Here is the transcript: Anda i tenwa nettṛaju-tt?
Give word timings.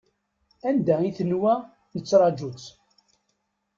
Anda 0.69 0.95
i 1.03 1.11
tenwa 1.17 1.53
nettṛaju-tt? 1.95 2.65